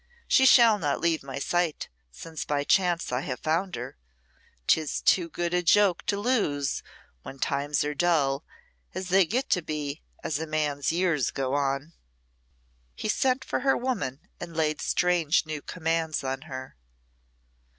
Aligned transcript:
She 0.27 0.47
shall 0.47 0.79
not 0.79 0.99
leave 0.99 1.21
my 1.21 1.37
sight, 1.37 1.87
since 2.11 2.43
by 2.43 2.63
chance 2.63 3.11
I 3.11 3.21
have 3.21 3.39
found 3.39 3.75
her. 3.75 3.97
'Tis 4.65 4.99
too 4.99 5.29
good 5.29 5.53
a 5.53 5.61
joke 5.61 6.03
to 6.07 6.17
lose, 6.19 6.81
when 7.21 7.37
times 7.37 7.83
are 7.83 7.93
dull, 7.93 8.43
as 8.95 9.09
they 9.09 9.27
get 9.27 9.51
to 9.51 9.61
be 9.61 10.01
as 10.23 10.39
a 10.39 10.47
man's 10.47 10.91
years 10.91 11.29
go 11.29 11.53
on." 11.53 11.93
He 12.95 13.09
sent 13.09 13.45
for 13.45 13.59
her 13.59 13.77
woman 13.77 14.21
and 14.39 14.57
laid 14.57 14.81
strange 14.81 15.45
new 15.45 15.61
commands 15.61 16.23
on 16.23 16.41
her. 16.49 16.75